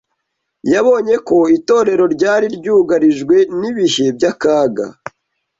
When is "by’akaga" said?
4.15-4.85